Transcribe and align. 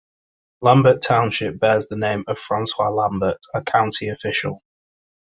Lambert 0.63 1.03
Township 1.03 1.59
bears 1.59 1.85
the 1.85 1.95
name 1.95 2.23
of 2.27 2.39
Francois 2.39 2.89
Lambert, 2.89 3.37
a 3.53 3.61
county 3.61 4.09
official. 4.09 4.63